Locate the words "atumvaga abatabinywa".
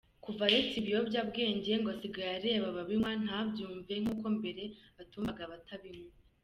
5.01-6.13